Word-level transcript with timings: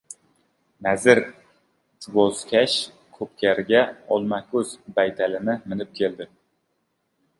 Nazir 0.85 1.19
juvozkash 2.05 2.77
ko‘pkariga 3.19 3.83
Olmako‘z 4.17 4.73
baytalini 4.97 5.59
minib 5.75 5.97
keldi. 6.01 6.29